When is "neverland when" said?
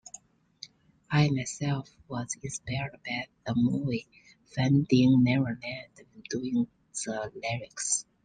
5.23-6.23